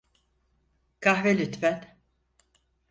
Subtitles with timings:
[0.99, 1.97] Kahve lütfen.